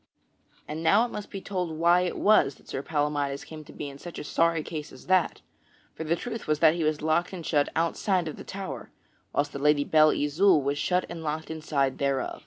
And 0.67 0.81
now 0.81 1.05
it 1.05 1.11
must 1.11 1.29
be 1.29 1.41
told 1.41 1.77
why 1.77 2.01
it 2.01 2.17
was 2.17 2.55
that 2.55 2.67
Sir 2.67 2.81
Palamydes 2.81 3.45
came 3.45 3.63
to 3.65 3.71
be 3.71 3.87
in 3.87 3.99
such 3.99 4.17
a 4.17 4.23
sorry 4.23 4.63
case 4.63 4.91
as 4.91 5.05
that; 5.05 5.41
for 5.93 6.03
the 6.03 6.15
truth 6.15 6.47
was 6.47 6.57
that 6.57 6.73
he 6.73 6.83
was 6.83 7.03
locked 7.03 7.33
and 7.33 7.45
shut 7.45 7.69
outside 7.75 8.27
of 8.27 8.35
the 8.35 8.43
tower, 8.43 8.89
whilst 9.31 9.53
the 9.53 9.59
Lady 9.59 9.83
Belle 9.83 10.09
Isoult 10.09 10.63
was 10.63 10.79
shut 10.79 11.05
and 11.07 11.21
locked 11.21 11.51
inside 11.51 11.99
thereof. 11.99 12.39